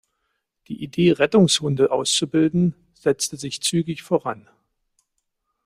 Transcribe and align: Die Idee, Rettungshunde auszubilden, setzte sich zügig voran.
Die 0.67 0.83
Idee, 0.83 1.11
Rettungshunde 1.11 1.91
auszubilden, 1.91 2.73
setzte 2.95 3.37
sich 3.37 3.61
zügig 3.61 4.01
voran. 4.01 4.49